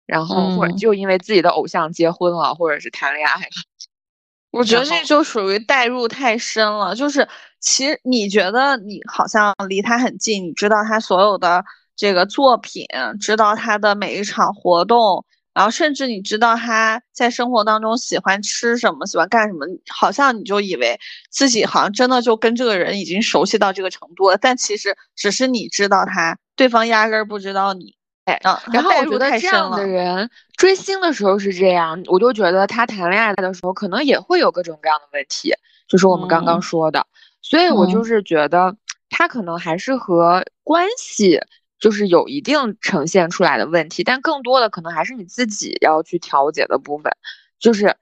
[0.06, 3.50] 然后或者就因为自己的偶像结婚了，或者是谈恋爱了。
[4.52, 6.94] 我觉得这就属于代入太深了。
[6.94, 7.26] 就是
[7.60, 12.84] 其实你觉得你好像离他很近，你知道他所有的这个作品，
[13.20, 15.24] 知道他的每一场活动。
[15.52, 20.98] 然后甚至你知道他在生活当中喜欢吃什么，喜欢干什么，好像你就以为
[21.30, 24.38] 自己好像真的就跟这个人已经熟悉到这个程度了。
[24.40, 27.94] 但其实只是你知道他，对方压根儿不知道你。
[28.26, 28.38] 哎，
[28.72, 35.52] 然后我觉得这样的人追星的时候是这样，我就觉得他谈恋爱的时候可能也会有各种各样的问题，
[35.88, 37.04] 就是我们刚刚说的。
[37.42, 38.76] 所以我就是觉得
[39.08, 41.40] 他可能还是和关系。
[41.80, 47.10] 就是有一定呈现出来的问题，但更多的可能还是你自己要去调节的部分。
[47.58, 47.96] 就是，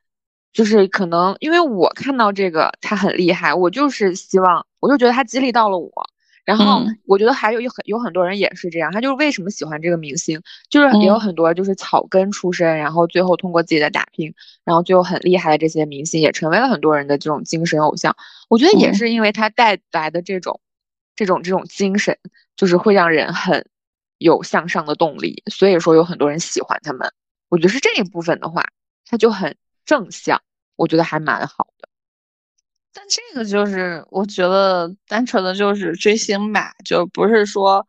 [0.53, 5.91] 就是可能因为我看到这个他很厉害，我就是希望，我就觉得他激励到了我。
[6.45, 14.33] 然后我觉得还有有很有很多人也是这样，他就是为什么喜欢这个明星，就是也有很多就是草根出身，然后最后通过自己的打拼，
[14.65, 18.17] 然后最后很厉害的这些明星也成为了很多人的这种精神偶像。
[18.49, 20.61] 我觉得也是因为他带来的这种。
[21.19, 22.17] 这种这种精神
[22.55, 23.69] 就是会让人很
[24.19, 27.13] 有向上的动力，所以说有很多人喜欢他们。
[27.49, 28.65] 我觉得是这一部分的话，
[29.05, 30.41] 他就很正向，
[30.77, 31.89] 我觉得还蛮好的。
[32.93, 37.85] 但这个就是我觉得单纯的就是追星吧，就不是说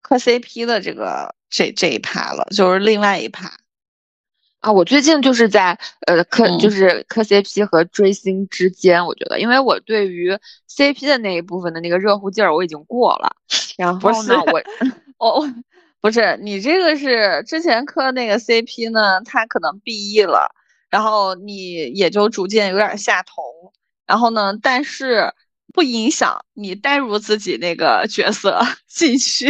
[0.00, 3.52] 磕 CP 的这个这这一趴了，就是另外一趴。
[4.60, 13.34] 啊，我最近就是在呃磕，就是磕 CP 和追星之间，我觉得，因为我对于 CP 的那一部分的那个热乎劲儿我已经过了。
[13.78, 14.62] 然后呢，我
[15.18, 15.48] 我
[16.02, 20.54] 不是你这个是之前磕那个 CP 呢，他可能 BE 了，
[20.90, 23.72] 然后你也就逐渐有点下头。
[24.06, 25.32] 然后呢，但是
[25.72, 29.48] 不影响你带入自己那个角色 进去。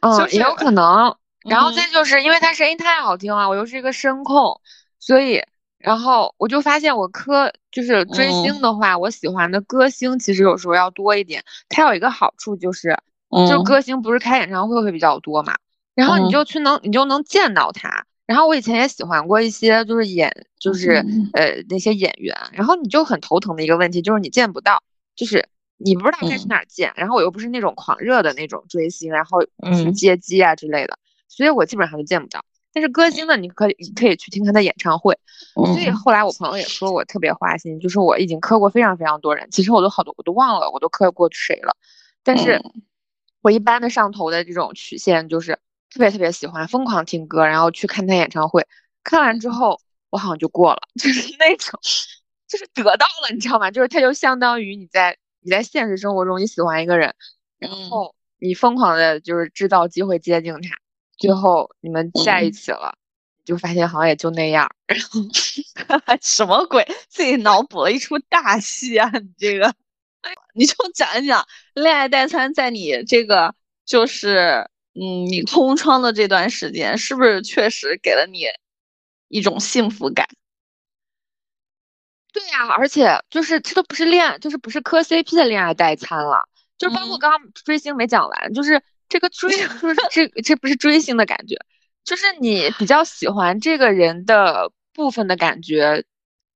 [0.00, 1.16] 嗯，也有可能。
[1.48, 4.60] 然后再就是因为他声音太好听了，我又是一个声控，
[4.98, 5.42] 所以
[5.78, 11.42] 然后我就发现我磕就是追星的话，我喜欢的歌星其实有时候要多一点。
[11.68, 12.94] 他有一个好处就是，
[13.48, 15.54] 就歌星不是开演唱会会比较多嘛，
[15.94, 18.04] 然后你就去能你就能见到他。
[18.26, 24.82] 然后我以前也喜欢过一些就是演就是呃那些演员，然后你就很头疼的一个问题就是你见不到，
[25.16, 25.48] 就是
[25.78, 26.92] 你不知道该去哪儿见。
[26.94, 29.40] 然后我又不是那种狂热的那种追星，然后
[29.74, 30.96] 去接机啊之类的。
[31.30, 35.16] 所以我基本上就见不到，但是歌星呢，你可以可以去听他的演唱会。
[35.54, 41.76] 所以后来我朋友也说我特别花心，就是我已经磕过非常非常多人，其实我都好多我都忘了我都磕过谁了。
[42.24, 42.60] 但是
[43.42, 45.52] 我一般的上头的这种曲线就是
[45.90, 48.66] 特别特别喜欢疯狂听歌，然后去看他演唱会。
[49.04, 51.80] 看完之后我好像就过了， 就是那种
[52.48, 53.70] 就是得到了，你知道吗？
[53.70, 57.14] 就是他就相当于你在你在现实生活中你喜欢一个人，
[57.58, 60.60] 然后你疯狂的就是制造机会接近他。
[61.20, 62.96] 最后你们在一起了，
[63.44, 64.68] 就发现好像也就那样。
[64.86, 64.98] 然
[66.08, 66.82] 后什么鬼？
[67.08, 69.10] 自己脑补了一出大戏啊！
[69.12, 69.72] 你这个，
[70.54, 73.54] 你就讲一讲恋爱代餐，在你这个
[73.84, 78.46] 就是嗯，你空窗的这段时间，是不是确实给了你
[79.28, 80.26] 一种幸福感？
[82.32, 88.82] 对呀，而且就是这都不是恋，就是不是磕 CP 的恋爱代餐了，就是包括刚刚追星没讲完，就是。
[89.10, 91.56] 这个追 就是这这不是追星的感觉，
[92.04, 96.02] 就是你比较喜欢这个人的部分的感觉，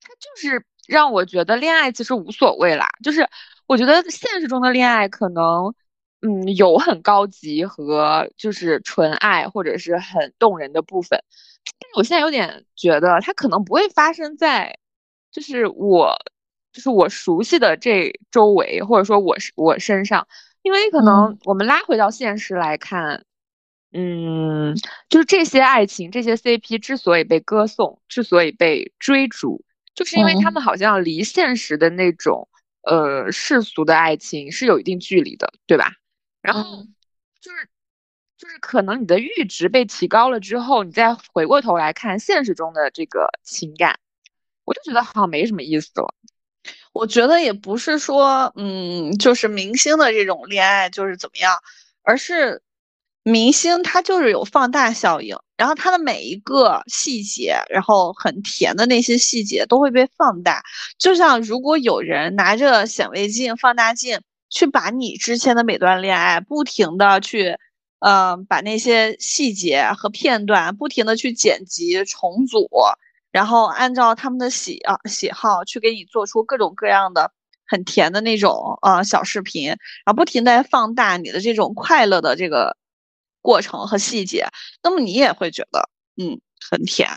[0.01, 2.87] 他就是让我觉得恋爱其实无所谓啦。
[3.03, 3.27] 就是
[3.67, 5.73] 我觉得现实中的恋爱可能，
[6.21, 11.19] 嗯，有很高级和就是纯爱或者是很动人的部分，
[11.79, 14.77] 但是我现在有点觉得它可能不会发生在，
[15.31, 16.15] 就是我，
[16.71, 20.27] 就是我熟悉的这周围，或者说我是我身上，
[20.65, 23.23] 因为可能我们拉回到现实来看，
[23.91, 24.75] 嗯，
[25.09, 32.49] 就是这些爱情，这些 CP 之所以被歌颂，之所以被追逐，就是因为他们好像离现实的那种
[32.81, 35.91] 呃世俗的爱情是有一定距离的，对吧？
[36.41, 36.63] 然后
[37.39, 37.69] 就是
[38.35, 43.99] 就是可能你的阈值被提高了之后，你再回过头来看现实中的这个情感，
[44.63, 46.11] 我就觉得好像没什么意思了。
[46.95, 51.53] 我觉得也不是说，嗯，就是明星的这种恋爱就是怎么样，
[52.03, 52.61] 而是
[53.23, 60.63] 明星他就是有放大效应，然后他的每一个细节，然后很甜的那些细节都会被放大。
[60.97, 64.19] 就像如果有人拿着显微镜、放大镜。
[64.51, 67.57] 去把你之前的每段恋爱不停的去，
[67.99, 72.69] 嗯，把那些细节和片段不停的去剪辑重组，
[73.35, 77.33] 然后按照他们的喜啊喜好去给你做出各种各样的
[77.67, 82.77] 很甜的那种呃小视频，然后不停的放大你的这种快乐的这个
[83.41, 84.47] 过程和细节，
[84.81, 86.39] 那么你也会觉得嗯
[86.71, 87.09] 很甜。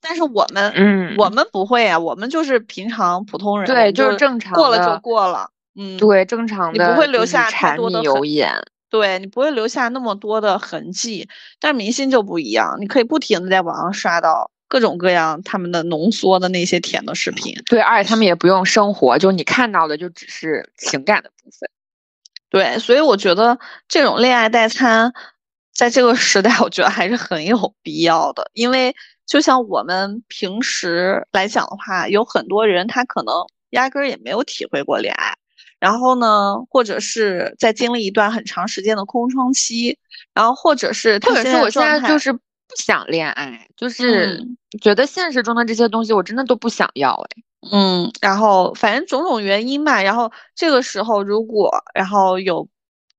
[0.00, 5.50] 但是我们嗯我们不会啊，我们就是平常普通人，对，就是正常过了就过了。
[5.78, 8.50] 嗯，对，正常的，你不会留下太多的油盐，
[8.88, 11.28] 对你不会留下那么多的痕迹。
[11.60, 17.54] 但是明星就不一样，你可以不停的在网上刷到各种各样他们的浓缩的那些甜的视频。
[17.66, 21.70] 对，而且他们也不用生活，就你看到的就只是情感的部分。
[22.48, 25.12] 对，所以我觉得这种恋爱代餐，
[25.74, 28.50] 在这个时代，我觉得还是很有必要的。
[28.54, 28.94] 因为
[29.26, 33.34] 就像我们平时来讲的话，有很多人他可能
[33.70, 35.34] 压根儿也没有体会过恋爱。
[35.78, 39.98] 然后呢，或者是在经历一段很长时间的空窗期，
[40.32, 42.32] 然后或者是，或者是我现在就是
[42.68, 44.40] 不想恋爱，就是
[44.80, 52.68] 觉得现实中的这些东西我真的都不想要哎，嗯，然后反正种种原因吧，然后这个时候如果然后有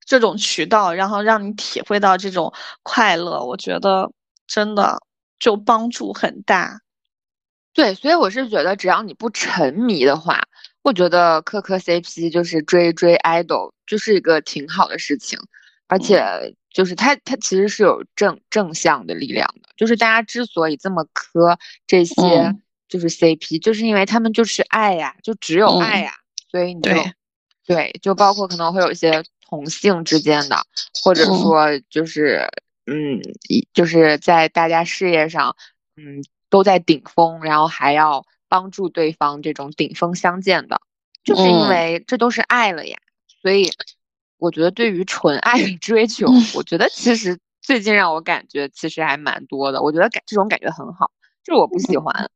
[0.05, 4.11] 这种渠道，然后让你体会到这种快乐，我觉得
[4.47, 5.01] 真的
[5.39, 6.81] 就帮助很大。
[7.73, 10.41] 对，所以我是觉得只要你不沉迷的话。
[10.83, 15.37] 我觉得磕磕 CP 就是追追 idol，就是一个挺好的事情，
[15.87, 16.23] 而且
[16.77, 19.69] 就是它它其实是有正正向的力量的。
[19.75, 22.55] 就是大家之所以这么磕这些
[22.87, 26.13] 就是 CP，就是因为他们就是爱呀，就只有爱呀，
[26.51, 26.91] 所以你就
[27.65, 30.55] 对，就包括可能会有一些同性之间的，
[31.03, 32.47] 或者说就是
[32.85, 33.19] 嗯，
[33.73, 35.55] 就是在大家事业上
[35.95, 38.23] 嗯都在顶峰，然后还要。
[38.49, 40.79] 帮助对方这种顶峰相见的，
[41.21, 42.97] 就是因为这都是爱了呀。
[43.41, 43.69] 所以
[44.37, 49.81] 我觉得对于纯爱的追求，我觉得其实最近让我感觉其实还蛮多的。
[49.81, 51.11] 我觉得感这种感觉很好，
[51.43, 52.29] 就是我不喜欢，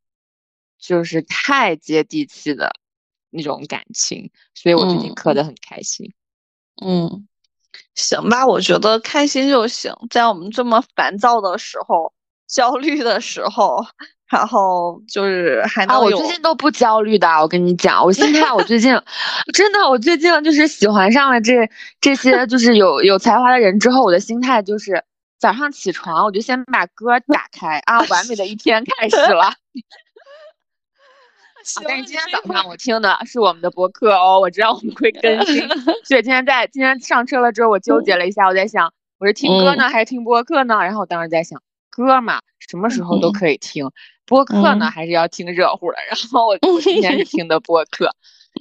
[0.79, 2.73] 就是太接地气的
[3.29, 4.31] 那种感情。
[4.53, 6.11] 所以我最近磕的很开心。
[6.83, 7.27] 嗯，
[7.95, 9.93] 行吧，我觉得开心就行。
[10.09, 12.13] 在我们这么烦躁的时候、
[12.47, 13.85] 焦虑的时候。
[14.31, 18.91] 然后就是还能我最近都不焦虑的，我跟你讲，我心态我最近
[19.53, 25.03] 真的，我最近就是喜欢上了这这些就是有有才华的人之后，我的心态就是
[25.37, 29.51] 早上起床我就先把歌打开啊，完美的一天开始了。
[31.85, 35.61] 但是今天早上我听的是我们的博客哦，我知道我们会更新，
[36.07, 40.79] 所以今天在今天上车了之后，我纠结了一下，我在想我是听歌呢还是听播客呢？
[40.81, 43.91] 然后我当时在想歌嘛，什么时候都可以听。
[44.31, 45.97] 播客呢，还是要听热乎的。
[46.07, 48.15] 然后我今天是听的播客，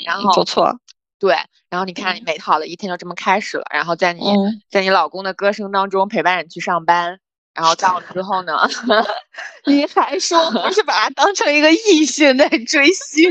[0.04, 0.76] 然后不错，
[1.20, 1.36] 对。
[1.68, 3.64] 然后你看，你美好的一天就这么开始了。
[3.72, 4.20] 然后在你
[4.68, 7.20] 在你老公的歌声当中陪伴你去上班，
[7.54, 8.68] 然后到了之后呢
[9.64, 13.30] 你还说不是把他当成一个异性在追星？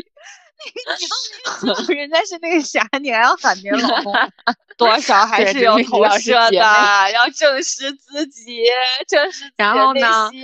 [1.62, 4.13] 你你都人家是那个啥，你还要喊别人老公？
[4.78, 8.63] 多少还是有投射的，要正视自己，
[9.10, 10.41] 正视自己的内心。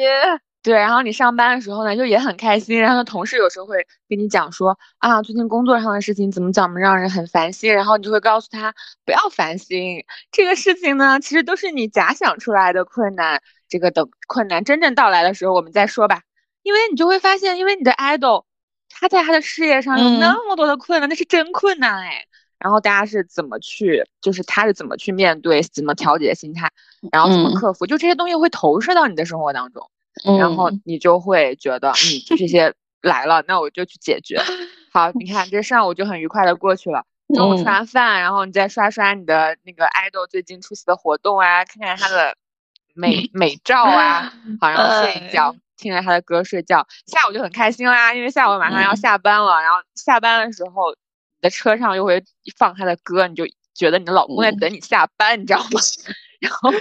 [0.65, 2.81] 对，然后你上班的时候呢，就也很开心。
[2.81, 7.71] 然后同事有时候会跟你讲说啊，最近工作上的事情怎么怎么让人很烦心。
[7.71, 8.73] 然后你就会告诉他
[9.05, 13.39] 不要烦心，这个事情呢，其实都是你假想出来的困难。
[13.69, 16.23] 这个等困难真正到来的时候，我们再说吧。
[16.63, 18.45] 因为你就会发现，因为你的 idol
[18.89, 22.25] 他在他的事业上有那么多的困难，那是真困难哎。
[22.57, 26.71] 然后大家是怎么去，就是他是怎么去面对，怎么调节心态，
[27.11, 29.87] 然后怎么克服，就这些东西会投射到你的生活当中。
[30.23, 34.41] 然后你就会觉得，嗯，这些 来了，那我就去解决。
[34.91, 37.03] 好，你看这上午就很愉快的过去了。
[37.33, 42.37] 中午吃完饭，然后你再刷刷你的那个爱豆最近出席的活动啊，看看他的
[42.93, 46.85] 美 美照啊， 好，然后睡一觉，听着他的歌睡觉。
[47.07, 52.23] 下午就很开心啦，因为下午马上要下班了，然后下班的时候，你的车上又会
[52.57, 55.81] 放他的歌，你就觉得你的老公在等你下班，你知道吗？
[56.39, 56.71] 然后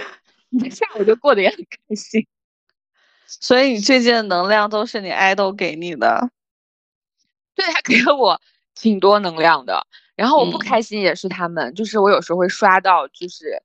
[0.49, 2.25] 你下午就过得也很开心。
[3.41, 6.29] 所以你最近的能量都是你爱豆给你的。
[7.55, 8.41] 对他给了我
[8.75, 13.63] 挺多能量的，然后我不开心也是他们，就是我有时候会刷到，就是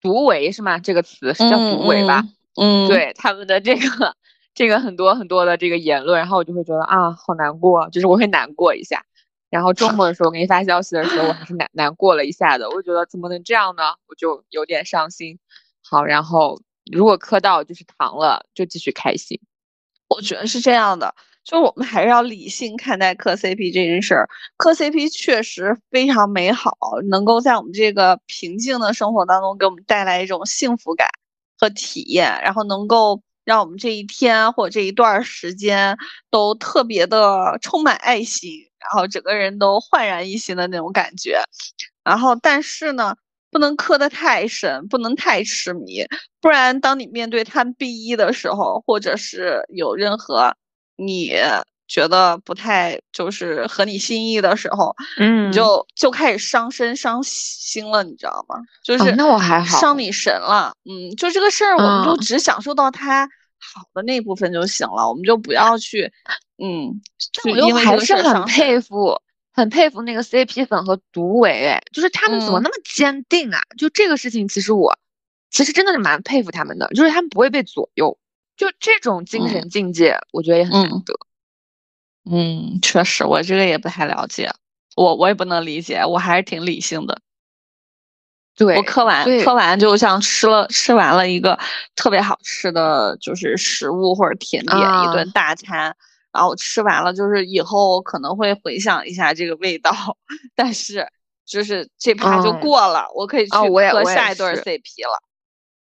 [0.00, 0.78] 毒唯是吗？
[0.78, 2.24] 这个词是叫毒唯吧？
[2.56, 4.16] 嗯，对他们的这个
[4.54, 9.04] 这个很多很多的这个言论，然后我就会觉得啊，好难过，就是我会难过一下。
[9.50, 13.82] 然后周末的时候给你发消息的时候，我还是难难过了一下的，我觉得怎么能这样呢？
[14.06, 15.38] 我就有点伤心。
[15.82, 16.60] 好，然后
[16.92, 19.40] 如果磕到就是糖了，就继续开心。
[20.08, 21.14] 我觉得是这样的。
[21.42, 24.28] 就我们还是要理性看待磕 CP 这件事儿，
[24.58, 26.76] 磕 CP 确实非常美好，
[27.08, 31.08] 能够在我们这个平静的生活当中给我们带来一种幸福感
[31.58, 35.96] 和体验，然后能够让我们这一天或者这一段时间
[36.30, 41.42] 都特别的充满爱心，然后整个人都焕然一新的那种感觉。
[42.04, 43.16] 然后，但是呢，
[43.50, 46.04] 不能磕得太深，不能太痴迷，
[46.40, 50.54] 不然当你面对他们 B 一的时候，或者是有任何。
[51.02, 51.32] 你
[51.88, 58.56] 觉得不太就是合你心意的时候，嗯，你就就开始伤身伤心了，你知道吗？
[58.84, 60.74] 就是那我还好，伤你神了。
[60.84, 63.26] 嗯，就这个事儿，我们就只享受到他
[63.58, 66.12] 好的那部分就行了，我们就不要去，
[66.62, 67.00] 嗯，
[67.50, 69.18] 我又还是很佩服，
[69.60, 73.60] 很佩服那个 CP 粉和毒唯，哎，就是他们怎么那么坚定啊？
[73.78, 74.98] 就这个事情，其实我
[75.50, 78.18] 其实真的是蛮佩服他们的，就是他们不会被左右。
[78.56, 81.14] 就这种精神境界，我觉得也很难得。
[82.30, 84.50] 嗯，确实，我这个也不太了解，
[84.96, 87.22] 我我也不能理解，我还是挺理性的。
[88.56, 91.58] 对我嗑完嗑完，就像吃了吃完了一个
[91.96, 95.96] 特别好吃的就是食物或者甜点一顿大餐，
[96.32, 99.92] 然后吃完了，就是以后可能会回想一下这个味道，
[100.54, 101.08] 但是
[101.44, 105.22] 就是这趴就过了，我可以去喝下一对 CP 了。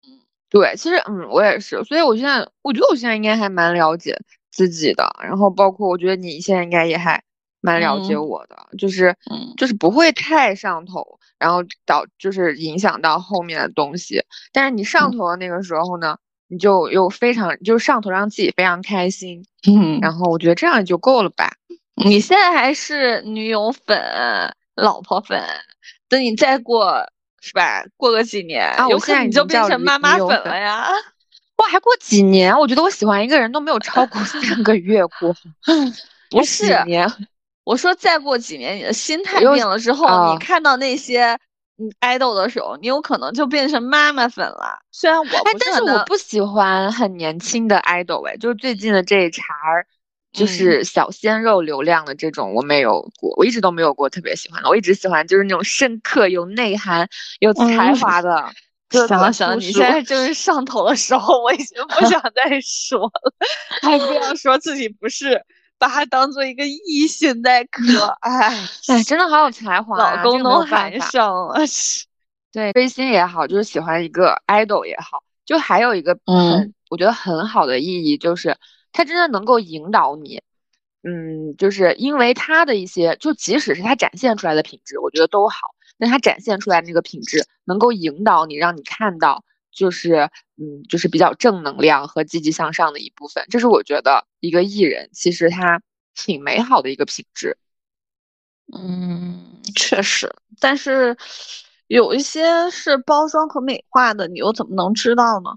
[0.08, 4.18] 嗯对，其实嗯，我也是，所以我现在我觉得我现在应该还蛮了解
[4.52, 7.22] 自己的，然后包括我觉得你现在应该也还
[7.60, 9.14] 蛮了解我的，就是
[9.58, 14.24] 就是不会太上头，然后导就是影响到后面的东西。
[14.54, 16.16] 但是你上头的那个时候呢，
[16.48, 21.52] 你就又非常就是上头，让自己非常开心， 嗯，然后我觉得这样就够了吧。
[21.96, 23.98] 你现在还是女友粉、
[24.76, 25.44] 老婆粉，
[26.10, 27.06] 等你再过。
[27.42, 27.86] 是吧？
[27.96, 30.88] 过个几年啊，我现在你就变成妈妈粉了呀！
[31.58, 32.58] 哇，还过几年？
[32.58, 35.32] 我觉得我喜欢一个人都没有超过三个月过。
[36.32, 36.76] 不是，
[37.64, 41.38] 我说再过几年，你的心态变了之后，你看到那些
[41.78, 44.80] 嗯爱豆的时候，你有可能就变成妈妈粉了。
[44.92, 49.86] 虽然我哎，但是我不喜欢很年轻的爱豆哎，就是最近的这一茬儿。
[50.34, 54.68] 就是小鲜肉流量的这种我没有过，我一直都没有过特别喜欢的。
[54.68, 57.08] 我一直喜欢就是那种深刻、有内涵、
[57.40, 58.52] 有才华的。
[59.08, 63.34] 想了想，你现在正是上头的时候，我已经不想再说了，
[63.82, 65.42] 还不要说自己不是
[65.78, 68.08] 把他当做一个异性在磕。
[68.22, 71.56] 哎哎，真的好有才华，老公都喊上了。
[72.52, 78.58] 对，追星也好，就是喜欢一个 idol 也好，就还有一个很我觉得很好的意义就是。
[78.98, 80.42] 他真的能够引导你，
[81.04, 85.76] 嗯，就是因为他的一些，就即使是他展现出来的品质，我觉得都好。
[85.98, 89.44] 但他展现出来那个品质，能够引导你，让你看到，
[89.76, 93.46] 就是，嗯，就是比较正能量和积极向上的一部分。
[93.52, 95.82] 这是我觉得一个艺人其实他
[96.16, 97.58] 挺美好的一个品质。
[98.74, 101.16] 嗯，确实，但是
[101.88, 105.52] 有一些是包装和美化的，你又怎么能知道呢？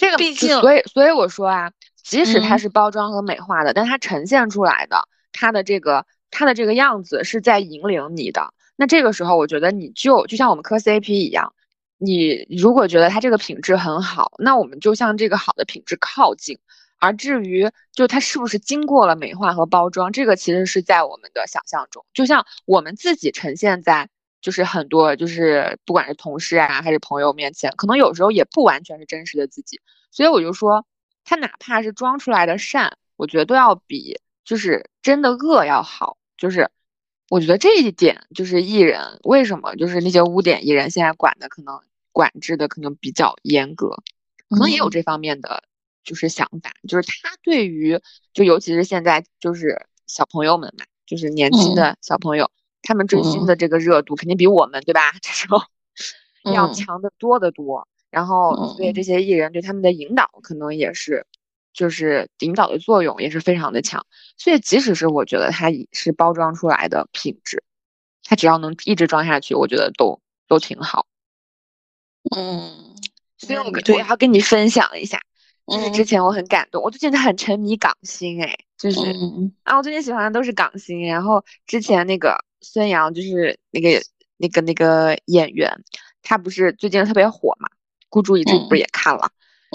[0.00, 1.72] 这个毕竟，所以，所以我说啊。
[2.06, 8.54] 即使它是包装和美化的，但它呈现出来的，它的这个它的这个样子是在引领你的。
[8.76, 11.52] 那这个时候，我觉得你就就像我们磕 CP 一样，
[11.98, 16.58] 你如果觉得它这个品质很好，那我们就向这个好的品质靠近。
[16.98, 22.04] 而至于就它是不是经过了美化和包装，这个其实是在我们的想象中。
[22.14, 24.08] 就像我们自己呈现在
[24.40, 29.80] 就是很多就是不管是同事啊还是朋友面前，可能有时候也不完全是真实的自己。
[30.10, 30.86] 所以我就说。
[31.28, 36.18] 他哪怕是装出来的善，我觉得都要比就是真的恶要好。
[36.36, 36.70] 就是
[37.28, 41.80] 我觉得这一点，就是艺人为什么就是那些污点艺人现在管的可能
[42.12, 43.90] 管制的可能比较严格，
[44.48, 45.64] 可能也有这方面的
[46.04, 46.72] 就是想法。
[46.88, 48.00] 就是他对于
[48.32, 52.50] 就尤其是现在就是小朋友们嘛，就是年轻的小朋友，
[52.82, 55.12] 他们追星的这个热度肯定比我们对吧？
[55.20, 55.60] 这时候
[56.54, 57.88] 要强的多得多。
[58.08, 61.26] 然后，所以这些艺人对他们的引导可能也是，
[61.76, 64.04] 就是引导的作用也是非常的强。
[64.38, 67.62] 所以，即使是我觉得它是包装出来的品质，
[68.24, 71.06] 它只要能一直装下去，我觉得都都挺好。
[72.34, 72.96] 嗯，
[73.38, 75.20] 所以我我要跟你分享一下，
[75.68, 78.98] 就是之前我很感动，我最近很沉迷港星，哎，就是
[79.62, 81.06] 啊，我最近喜欢的都是港星。
[81.06, 84.02] 然后之前那个孙杨，就是那个
[84.38, 85.84] 那个那个演员，
[86.22, 87.68] 他不是最近特别火嘛？
[88.08, 89.30] 孤注一掷不是也看了？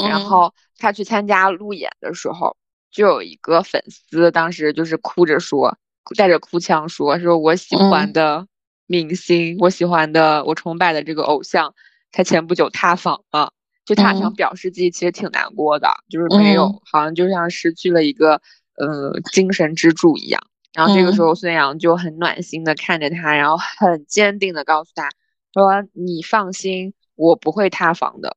[0.08, 2.56] 然后他去参加路演的时候，
[2.92, 5.78] 就有一个粉丝当时就是哭着说，
[6.18, 8.48] 带着哭腔说：“说我喜欢的
[8.88, 11.74] 明星，我喜欢的，我崇拜的这个偶像。”
[12.12, 13.54] 他前不久塌房了，
[13.86, 18.42] 就他想表示自己其实挺难过的，就是没有，好像就像失去了一个
[18.76, 20.42] 呃精神支柱一样。
[20.74, 25.10] 然后这个时候孙杨就很暖心的看着他，然后很坚定的告诉他
[25.54, 28.36] 说：“你放心，我不会塌房的。”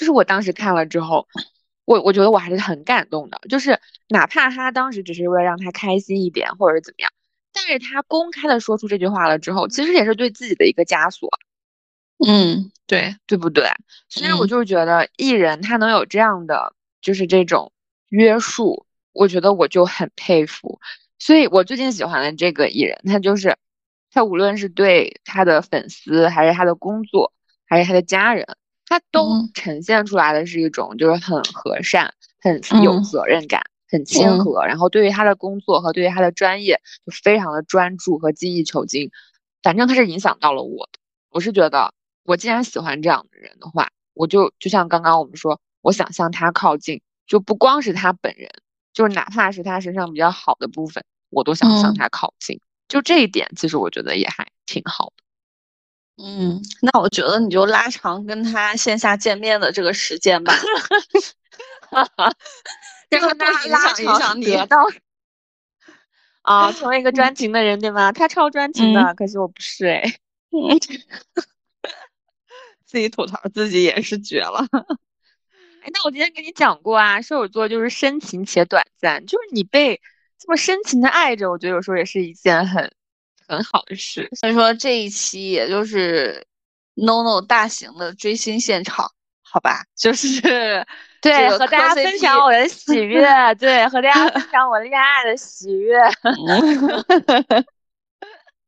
[0.00, 1.28] 就是我当时看了之后，
[1.84, 3.78] 我我觉得我还是很感动的，就是
[4.08, 7.12] 哪怕他当时只是为了让他开心一点，或者是怎么样，
[7.52, 11.28] 但是他公开的说出这句话了之后，其实也是对自己的一个枷锁。
[12.26, 13.68] 嗯，对，对不对？
[14.08, 16.72] 所以我就是觉得艺人他能有这样的，
[17.02, 17.70] 就是这种
[18.08, 20.80] 约束，我觉得我就很佩服。
[21.18, 23.58] 所以我最近喜欢的这个艺人，他就是
[24.10, 27.34] 他无论是对他的粉丝，还是他的工作，
[27.66, 28.46] 还是他的家人，
[28.90, 32.12] 他都呈现出来的是一种就是很和善、
[32.42, 39.10] 很有责任感、很谦和，然后对于他的工作和对于他的专业就非常的专注和精益求精。
[39.62, 40.98] 反正他是影响到了我的，
[41.30, 41.94] 我是觉得。
[42.24, 48.50] 我既然喜欢这样的人的话，我就就像刚刚我们说，我想向他靠近，就不光是他本人，
[48.92, 52.60] 就是哪怕是他身上比较好的部分，我都想向他靠近。
[52.88, 55.24] 就这一点，其实我觉得也还挺好的。
[56.22, 60.54] 嗯，那我觉得你就拉长跟他线下见面的这个时间吧，
[63.08, 64.76] 让他拉长你到
[66.42, 68.12] 啊，成为一个专情的人，对吗？
[68.12, 70.02] 他超专情的，可惜我不是哎。
[72.84, 80.00] 自己吐槽自己也是绝了，哎，那我今天跟你讲过啊，射手座就是深情且短暂，就是你被
[80.36, 82.92] 这么深情的爱着，我觉得有时候也是一件很
[83.50, 84.28] 很好的事。
[84.38, 86.46] 所以说这一期也就是
[86.94, 89.10] NONO 大型的追星现场，
[89.42, 89.82] 好吧？
[89.96, 90.86] 就是
[91.20, 93.26] 对和大家分享我的喜 悦，
[93.58, 95.98] 对和大家分享我恋爱的喜悦。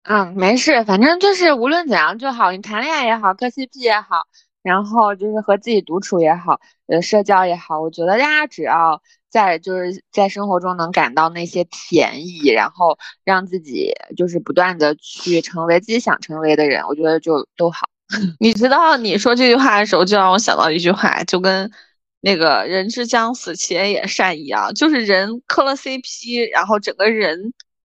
[0.05, 2.51] 嗯，没事，反正就是无论怎样就好。
[2.51, 4.27] 你谈恋爱也好，磕 CP 也好，
[4.63, 17.89] 然后就是和自己独处也好，呃，社交也好，我觉得大家只要在就是在生活中能感到那些甜意，然后让自己就是不断的去成为自己想成为的人，我觉得就都好。
[18.41, 21.71] 你知道你说这句话的时候，就让我想到一句话，就跟
[22.21, 27.53] 那个人之将死，其言也善一样，就是人磕了 CP，然后整个人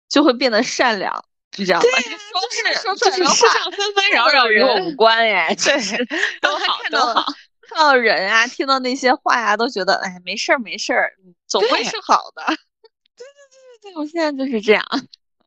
[0.09, 1.25] 就会变得善良。
[1.55, 1.87] 是这样吧？
[2.01, 5.97] 就是说出来的话，世上纷纷扰扰与我无关哎，确实
[6.41, 7.25] 都好都好。
[7.67, 11.13] 看到人啊，听到那些话呀，都觉得哎，没事儿没事儿，
[11.47, 12.43] 总会是好的。
[13.17, 13.39] 对对
[13.81, 14.85] 对对对，我现在就是这样。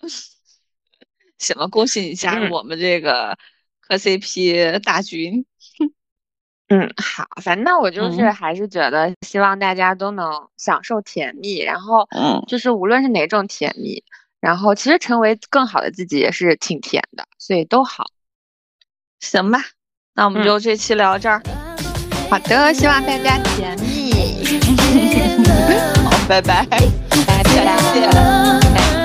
[1.38, 3.38] 行了，恭喜你加入我们这个
[3.80, 5.46] 磕 CP 大军。
[6.70, 14.02] 嗯，好，反正我就是还是觉得，希望大家都能享受甜蜜，然后嗯，就是无论是哪种甜蜜。
[14.41, 18.05] 然后其实成为更好的自己也是挺甜的，所以都好，
[19.20, 19.61] 行吧？
[20.14, 21.43] 那我们就这期聊这儿。
[22.30, 24.12] 好的，希望大家甜蜜。
[26.05, 26.66] 好，拜拜，
[27.26, 28.97] 拜拜，谢谢。